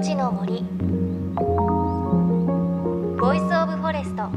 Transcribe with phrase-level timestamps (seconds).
[0.00, 0.62] 命の森。
[3.20, 4.30] Voice of Forest。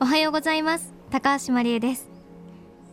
[0.00, 0.92] おはようございます。
[1.08, 2.10] 高橋真理恵です。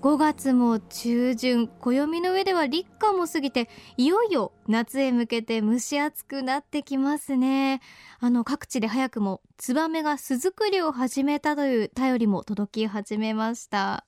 [0.03, 3.67] 5月も中旬暦の上では立夏も過ぎて
[3.97, 7.81] いよいよ夏へ向けて蒸し暑くなってきますね。
[8.19, 14.05] あの各地で早くもツバメが巣作りを始めたという便りも届き始めました。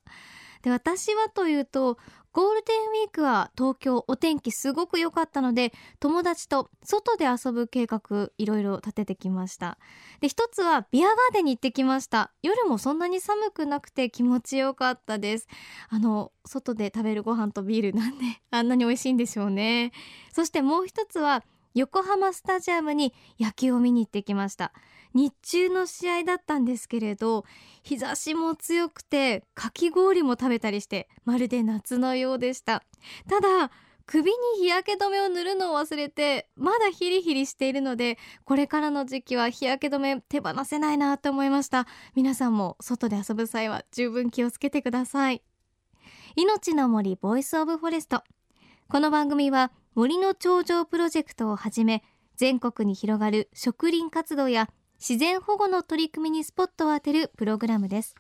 [0.66, 2.00] で私はというと
[2.36, 5.72] ゴールデンウィークは東京お天気すごく良かったので
[6.02, 9.78] 友達と外で遊ぶ計画いろいろ立ててきました。
[10.20, 12.34] で一つはビアガーデンに行ってきました。
[12.44, 15.48] 夜もそんなに寒くなくて気持ちよかったです。
[15.88, 19.94] あの外で食べるご飯とビールなんで あんなに美味しいんでしょうね。
[20.34, 21.42] そしてもう一つは
[21.74, 24.74] 横浜スタジアムに野球を見に行ってきました。
[25.16, 27.46] 日中の試合だったんですけれど
[27.84, 32.84] 日差しも強くてかき氷も食べたりしてまるで夏のようでした。
[33.28, 33.72] ただ
[34.06, 41.88] 首に日焼け止めを塗るのを忘れてまだヒリヒリしているのでこれからの時期は日焼け止め手放せないなと思いました。
[42.14, 45.42] 皆さんも外で遊ぶ際は十分気をつけてください。
[46.36, 48.22] いのちの森 Voice of Forest。
[48.90, 52.04] この番組は森の長城プロジェクトをはじめ
[52.36, 58.16] 全国に広がる植林活動や自然保護の取り組みにスポットを当てるプログラムです。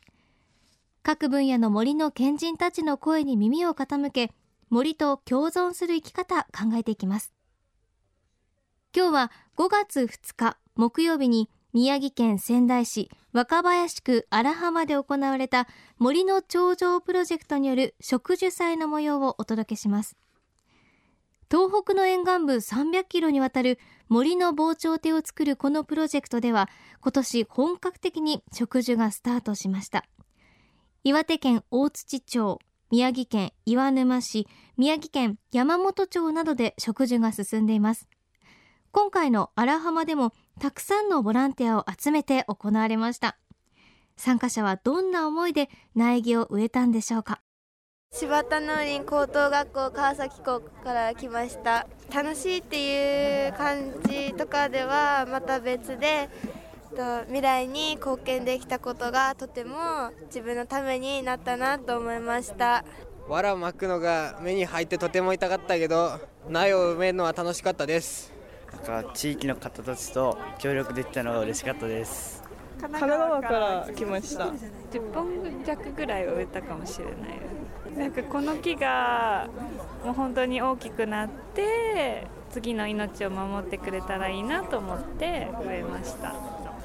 [1.04, 4.32] 各分野の森の賢人たちの声に耳を傾け
[4.70, 7.34] 森と共存する生き方考えていきます。
[8.96, 15.68] 今日は5月2日木曜日に宮城県仙台市若林区荒浜で行われた
[15.98, 20.16] 森の頂上プロジェクトによる植樹祭の模様をお届けします。
[21.52, 26.70] 東北の沿岸部300キロにわたる森の防潮堤を作るこのプロジェクトでは
[27.02, 30.06] 今年本格的に植樹がスタートしました。
[31.04, 32.60] 岩手県大槌町
[32.92, 38.08] 宮城県岩沼市宮城県山本町などで植樹が進んでいます。
[38.92, 43.38] 今回の荒浜でもたくさんのボランティアを集めて行われました。
[44.18, 47.42] 参加者はどんな思いで苗木を植えたんでしょうか。
[48.18, 51.86] 柴田農林高等学校川崎校から来ました。
[52.14, 56.30] 楽しいっていう感じとかではまた別で
[57.26, 59.76] 未来に貢献できたことがとても
[60.28, 62.86] 自分のためになったなと思いました。
[63.28, 68.32] 藁を巻くのが目に入ってとても痛かったけど苗を埋めるのは楽しかったです。
[68.72, 72.42] なんか地域の方たちと協力できたのが嬉しかったです。
[72.80, 74.46] 神奈川から来ました。
[74.46, 77.16] 10本弱ぐらい植えたかもしれない
[77.98, 79.48] なんかこの木が
[80.04, 86.34] もう本当に大きくなって次の命を守ってくれたらいいなと思って植えました。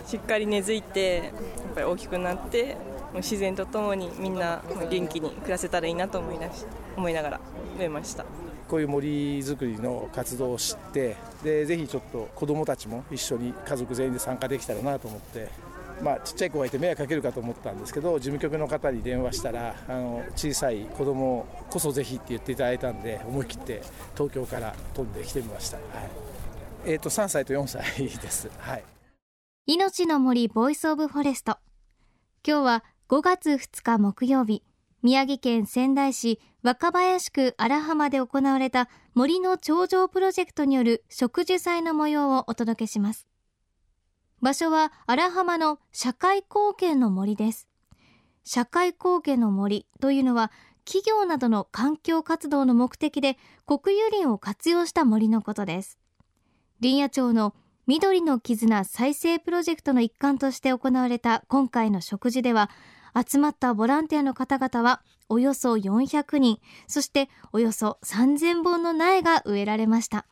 [0.06, 2.76] しっかり根付いてやっぱり大きくなって
[3.14, 6.48] 自然とともにみんな元気に暮らせたらいいなと思いな
[6.96, 7.40] 思いながら
[7.78, 8.24] 植えました。
[8.68, 15.48] こういう森づくりの活動を知ってでぜひちょっと子どもたちも一緒に家族全員で参加できたらなと思って
[16.02, 23.82] まあ、ちっちゃい子がいて迷惑かけるかと思ったんですけど事務局の方に電話したらあの小さい子供こそぜひって言っていただいたんで思い切って
[24.14, 25.86] 東京から飛んできてみました、はい。
[26.86, 28.84] えーと、と3歳と4歳です、はい、
[29.66, 31.58] いのちの森 Voice of Forest。
[32.46, 34.62] 今日は5月2日木曜日
[35.02, 43.29] 宮城県仙台市若林区荒浜で行われた森の長城プロジェクトによる植樹祭の模様をお届けします。
[44.40, 47.68] 場所は荒浜の社会貢献の森です。
[48.42, 50.50] 社会貢献の森というのは
[50.84, 53.36] 企業などの環境活動の目的で
[53.66, 55.98] 国有林を活用した森のことです。
[56.80, 57.54] 林野庁の
[57.86, 62.70] 緑の絆再生プロジェクトの一環として行われた今回の植樹では
[63.28, 70.26] 集まったボランティアの方々はおよそ400人そしておよそ3000本の苗が植えられました。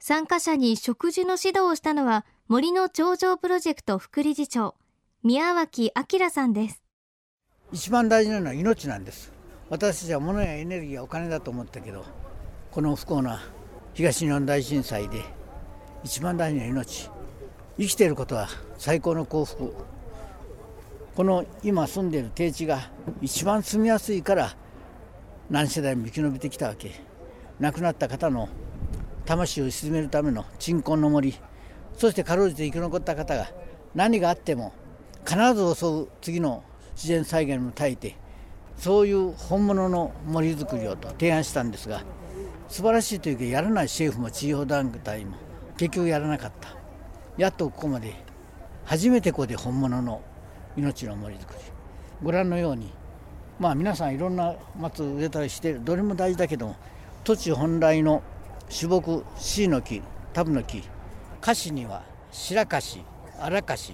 [0.00, 4.74] 参加者に植樹の指導をしたのは森の頂上プロジェクト副理事長
[5.22, 6.82] 宮脇明さんです。
[7.70, 9.32] 一番大事なのは命なんです。
[9.68, 12.04] 私たちは物やエネルギーやお金だと思ったけど
[12.72, 13.40] この不幸な
[13.94, 15.22] 東日本大震災で
[16.02, 17.08] 一番大事な命。
[17.78, 18.48] 生きていることは
[18.78, 19.72] 最高の幸福。
[21.14, 22.90] この今住んでいる低地が
[23.22, 24.56] 一番住みやすいから
[25.50, 27.00] 何世代も生き延びてきたわけ。
[27.60, 28.48] 亡くなった方の
[29.24, 31.36] 魂を鎮めるための鎮魂の森。
[31.96, 33.50] そしてかろうじて生き残った方が
[33.94, 34.72] 何があっても
[35.26, 36.62] 必ず襲う次の
[36.94, 38.16] 自然災害にも耐えて
[38.76, 42.02] そういう本物の森づくりをと提案したんですが
[42.68, 45.36] 素晴らしいというかやらない政府も地方団体も
[45.76, 46.76] 結局やらなかった。
[47.36, 48.14] やっとここまで
[48.84, 50.20] 初めてここで本物の
[50.76, 51.60] 命の森づくり。
[52.22, 52.92] ご覧のように
[53.58, 56.76] まあ皆さんいろんな松植えたりしてどれも大事だけども
[57.24, 58.22] 土地本来の
[58.68, 60.02] 種木シイの木
[60.34, 60.82] タブの木
[61.40, 63.00] 菓子には白菓子
[63.38, 63.92] 荒菓子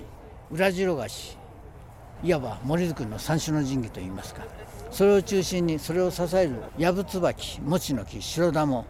[0.50, 1.38] 裏白菓子
[2.24, 4.42] いわば森作りの三種の神器といいますか
[4.90, 8.84] それを中心にそれを支えるヤブツバキ餅の木白玉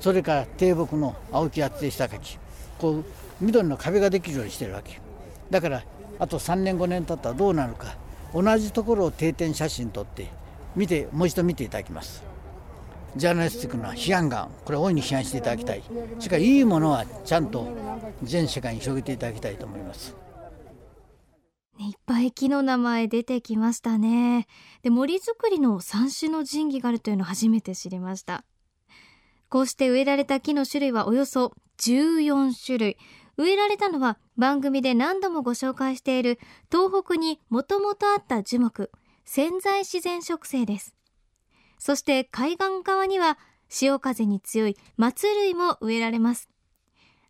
[0.00, 2.38] それから低木の青木厚手下柿
[2.78, 3.04] こう
[3.40, 5.00] 緑の壁ができるようにしてるわけ。
[5.50, 5.84] だから
[6.18, 7.96] あと3年5年経ったらどうなるか
[8.34, 10.28] 同じところを定点写真撮って
[10.74, 12.22] 見てもう一度見ていただきます。
[13.16, 15.82] ジャーナリスティックな批判がこれ大いに批判していただきたい。
[16.18, 17.66] しかしいいものはちゃんと
[18.22, 20.14] 全世界に広げていただきたいと思います。
[21.78, 24.46] いっぱい木の名前出てきましたね。
[24.82, 28.44] で森づくりの三種の神器があるというのを初めて知りました。
[29.48, 32.96] こうして植えられた木の種類はおよそ14種類。
[33.38, 36.38] 植えられたのは番組で何度もご紹介している
[36.70, 38.90] 東北にもともとあった樹木
[39.26, 40.95] 潜在自然植生です。
[41.78, 43.38] そして海岸側には
[43.68, 46.48] 潮風に強い松類も植えられます。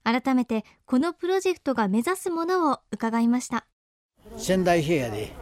[0.04, 3.66] 改めてこのプロジェクトが目指すものを伺いました。
[4.36, 5.32] 仙台平野で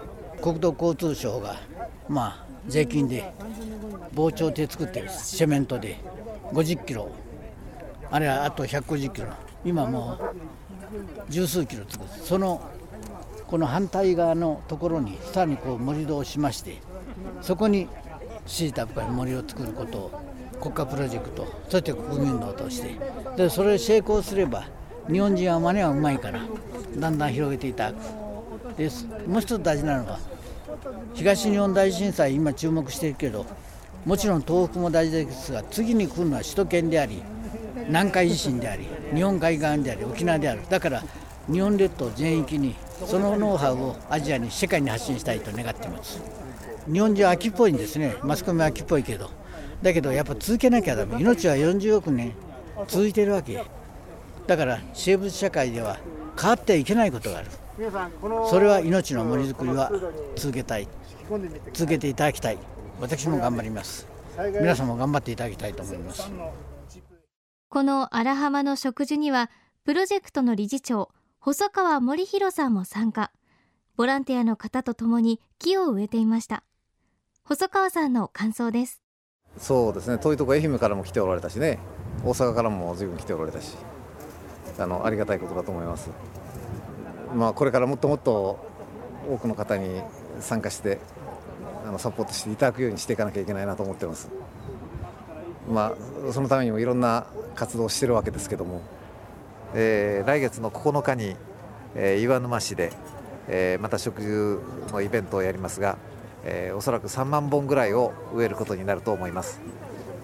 [0.40, 1.56] 国土交通省が
[2.08, 3.32] まあ税金で
[4.14, 5.98] 防潮堤作ってるセメントで
[6.52, 7.10] 50キロ
[8.10, 9.28] あれはあと150キロ
[9.64, 10.34] 今もう
[11.28, 12.10] 十数キロ作る。
[12.22, 12.60] その
[13.46, 16.80] この反対側のところにさらにこう盛り土をしまして
[17.42, 17.88] そこに
[18.46, 20.10] シータ深い森を作ることを
[20.60, 22.94] 国家プロジェクトそして国民運動として。
[23.36, 24.64] でそれを成功すれば
[25.10, 26.40] 日本人は真似はうまいから
[26.96, 27.92] だんだん広げていた。
[27.92, 27.96] だく
[28.76, 28.88] で
[29.26, 30.18] もう一つ大事なのは
[31.14, 33.44] 東日本大震災今注目しているけど
[34.04, 37.22] もちろん東北も大事ですが次に来るのは首都圏であり
[37.88, 40.62] 南海地震であり日本海側であり沖縄である。
[40.68, 41.02] だから
[41.50, 42.74] 日本列島全域に
[43.06, 46.43] そのノウハウをアジアに世界に発信したいと願っています。
[46.86, 48.16] 日本人は秋っぽいんですね。
[48.22, 49.30] マスコミは秋っぽいけど。
[49.82, 52.32] だけどやっぱ続けなきゃだめ命は40億年
[52.88, 53.62] 続いてるわけ
[54.46, 55.98] だから生物社会では
[56.40, 57.48] 変わってはいけないことがある。
[58.50, 59.90] それは命の森づくりは
[60.36, 60.88] 続けたい。
[61.72, 62.58] 続けていただきたい。
[63.00, 64.06] 私も頑張ります。
[64.60, 66.30] 皆さんも頑張っていただきたいと思います。
[67.68, 69.50] この荒浜の植樹には
[69.84, 71.10] プロジェクトの理事長
[71.40, 73.30] 細川森弘さんも参加。
[73.96, 76.64] ボランティアの方と共に木を植えていました
[77.46, 79.02] 細川さんの感想です。
[79.58, 80.16] そうですね。
[80.16, 81.78] 遠いとこ愛媛からも来ておられたしね。
[82.24, 83.76] 大阪からも随分来ておられたし。
[84.78, 86.08] あのありがたいことだと思います。
[87.34, 88.66] まあこれからもっともっと
[89.30, 90.00] 多くの方に
[90.40, 90.98] 参加して
[91.86, 94.30] あのサポートしていただくようにしていかなきゃいけないなと思ってます。
[95.70, 95.94] ま
[96.28, 98.80] あそのためにもいろんな活動をしてるわけですけども、
[99.74, 101.36] えー、来月の9日に、
[101.94, 102.90] えー、岩沼市で、
[103.48, 104.60] えー、また植樹
[104.94, 105.98] のイベントをやりますが、
[106.44, 109.60] えー、おそらく3万本ぐらいを植えることになると思います、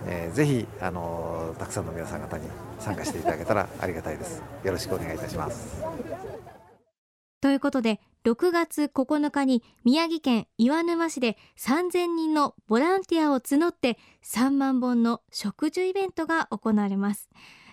[0.06, 2.44] えー、ぜひ、あのたくさんの皆さん方に
[2.78, 4.42] 参加していただけたら ありがたいです。
[4.64, 5.82] よろしくお願いいたします。
[7.40, 17.30] ということで6月9日に宮城県岩沼市で3000人のボランティアを募って3万本の植樹イベントが行われます。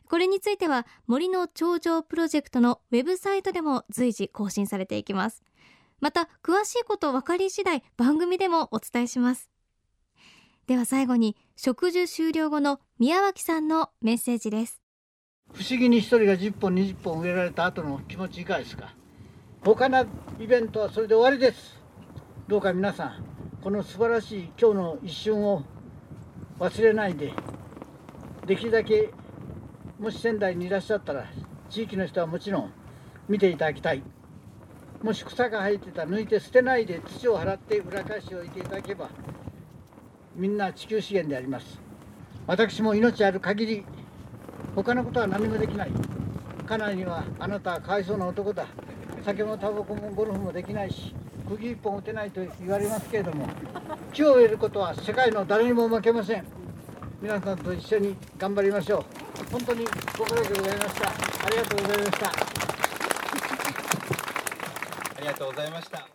[0.10, 5.44] これについては森の頂上プロジェクトのウェブサイトでも随時更新されていきます
[6.00, 9.50] また詳しいこと分かり次第番組でもお伝えします。
[10.68, 14.82] では最後に植樹終了後の宮脇さんのメッセージです。
[15.54, 18.94] 不思議に1人が10本20本植えられた後の気持ちいかがですか？
[19.63, 20.06] 他の
[20.39, 21.80] イベントはそれで終わりです。
[22.48, 23.25] どうか皆さん
[23.63, 25.63] この素晴らしい今日の一瞬を
[26.60, 27.34] 忘れないで
[28.46, 29.10] できるだけ
[30.00, 31.25] もし仙台にいらっしゃったら
[31.70, 32.72] 地域の人はもちろん
[33.27, 34.04] 見ていただきたい。
[35.04, 39.10] もし草が生えてたら抜いて捨てないで土を払って裏返しを置いていただけば
[40.36, 41.80] みんな地球資源であります。
[42.46, 43.86] 私も命ある限り
[44.75, 45.92] 他のことは何もできない。
[46.66, 48.66] 家内にはあなたはかわいそうな男だ。
[49.24, 51.13] 酒もタバコもゴルフもできないし
[51.48, 53.48] 釘一本打てないと言われますけれども
[54.13, 56.46] 木を植えることは世界の誰にも負けません。
[57.22, 59.51] 皆さんと一緒に頑張りましょう。
[59.51, 59.86] 本当に
[60.18, 61.10] ご苦労でございました。
[61.10, 62.12] ありがとうございまし
[62.51, 62.57] た。
[65.27, 66.07] りがとうございました。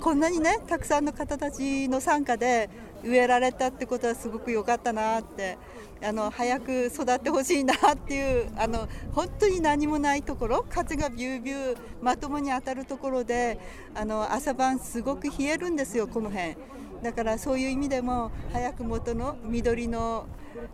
[0.00, 2.70] こんなにねたくさんの方たちの参加で
[3.02, 5.58] 植えられたってことはすごく良かったなって
[6.02, 13.58] あの早く育ってほしいなっていう あの本当に何もないところ風がビュービューまともに当たるところで
[13.94, 16.56] あの朝晩すごく冷えるんですよこの辺。
[17.02, 20.26] だからそういう意味でも早く元の緑の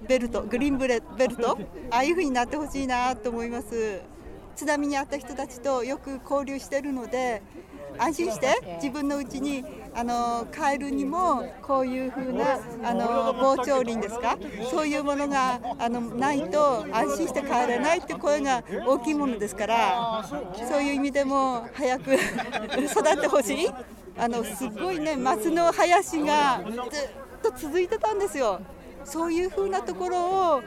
[0.07, 1.59] ベルトグリーンブレベルト
[1.91, 4.01] ああいう風になってほしいなと思います。
[4.55, 7.43] 津波に遭った人たちとよく交流してるので
[7.99, 8.49] 安心して
[8.83, 14.37] 自分のうちにあの帰るにもこういう風なあの防潮林ですか
[14.71, 20.25] そういうものがあのないと安心して帰れないって声が大きいものですから
[20.69, 22.15] そういう意味でも早く
[22.83, 23.71] 育ってほしい。
[24.17, 26.81] あのすごいね松の林がずっ
[27.43, 28.61] と続いてたんですよ。
[29.05, 30.19] そういう風なところ
[30.57, 30.63] を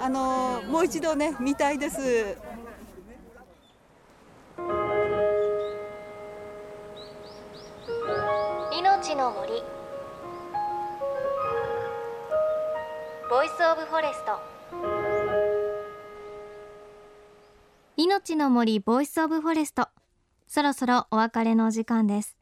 [0.00, 2.36] あのもう一度ね見たいです。
[9.22, 9.62] の森。
[13.30, 14.40] Voice of Forest。
[17.96, 19.86] いのちの森 Voice of Forest。
[20.48, 22.36] そろそろお別れの時間です。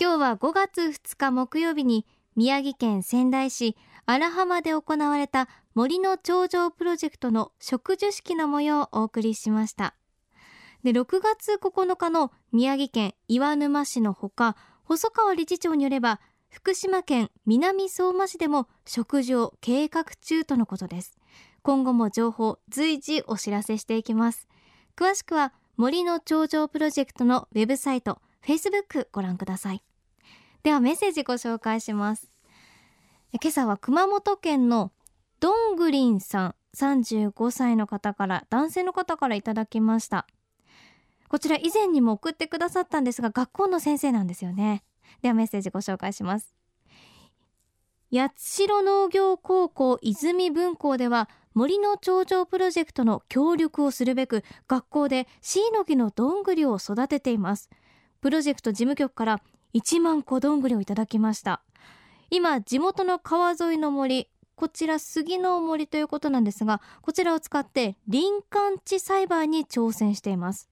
[0.00, 3.76] 今日は5月2日木曜日に宮城県仙台市
[4.06, 9.96] 荒浜で行われた森の長城プロジェクトの植樹式の模様をお送りしました。
[10.84, 21.16] で6月9日の宮城県岩沼市のほか細川理事長によれば福島県南相馬市でも植樹を計画中とのことです。
[21.62, 24.48] 今後も情報随時お知らせしていきます。
[24.96, 29.82] 詳しくは森の頂上プロジェクトのウェブサイト Facebook ご覧ください。
[30.62, 32.30] ではメッセージご紹介します。
[33.32, 34.92] 今朝は熊本県の
[35.40, 40.26] どんぐりんさん35歳の方から男性の方からいただきました。
[41.32, 44.84] こちら以前にも送ってくださったんですが学校の先生なんですよね。
[45.22, 46.54] ではメッセージご紹介します。
[48.12, 57.70] 八代農業高校泉分校では森の頂上プロジェクトの協力をするべく学校でシイの木のどんぐりを育てています。
[58.20, 59.40] プロジェクト事務局から
[59.72, 61.62] 1万個どんぐりをいただきました。
[62.28, 70.71] 今地元の川沿いの森こちら杉の森ということなんですがこちらを使って林間地栽培に挑戦しています。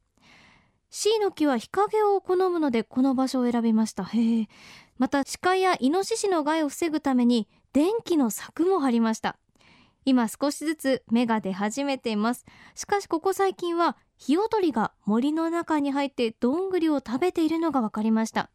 [0.90, 4.04] C の木は日陰を好むのでこの場所を選びました。
[4.04, 4.48] へえ。
[4.98, 9.36] また鹿やイノシシの害を防ぐために電気の柵も張りました。
[10.04, 12.44] 今少しずつ芽が出始めています。
[12.74, 18.50] しかしここ最近はヒヨドリが森の中に入ってどんぐりを食べているのが分かりました。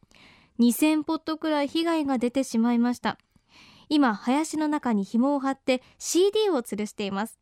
[0.60, 3.18] 2000ポットくらい被害が出てしまいました。
[3.88, 7.40] 今林の中に紐を張って CD を吊るしています。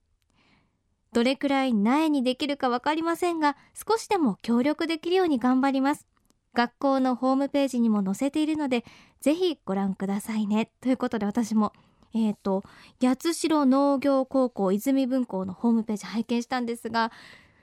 [1.14, 6.08] どれくらい苗にできるか分かりませんが少しでも協力できるように頑張ります。
[6.54, 8.86] 学校のホームページにも載せているので
[9.22, 10.72] ぜひご覧くださいね。
[10.82, 11.72] ということで私も
[12.14, 12.64] えっ、ー、と
[13.02, 17.12] 八代農業高校泉分校のホームページ拝見したんですが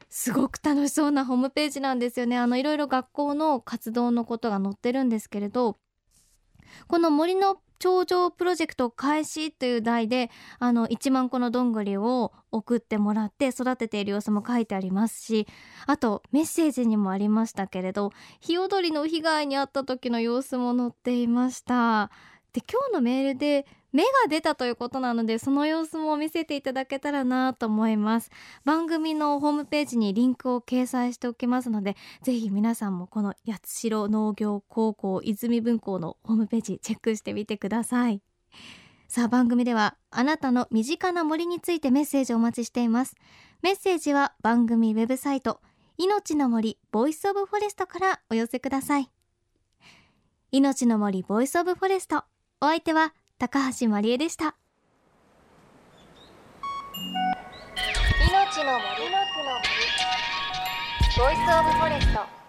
[0.08, 2.36] すごく楽しそうなホームページなんですよね。
[2.38, 5.76] あのいろいろ学校の活動のことが載ってるんですけれど
[6.88, 15.48] この森の頂上プロジェクト開始という題であの1万個のどんぐりを送ってもらって育てている様子も書いてありますし
[15.86, 22.10] あとメッセージにもありましたけれどヒヨドリの被害に遭った時の様子も載っていました。
[22.52, 28.30] で今日のメールで芽が出たということなのでその様子も見せていただけたらなと思います。
[28.64, 38.22] 番組のホームページにリンクを掲載しておきますのでぜひ皆さんもこの八代農業高校泉分校のホームページチェックしてみてください。
[39.08, 43.16] さあ番組ではあなたの身近な森についてメッセージをお待ちしています。
[43.60, 45.60] メッセージは番組ウェブサイト
[45.98, 49.10] いのちの森 Voice of Forest からお寄せください。
[50.52, 52.24] いのちの森 Voice of Forest
[52.60, 54.54] お相手は高橋真理恵でした。
[58.28, 59.64] 命の森の森。
[61.16, 62.39] Voice of Forest。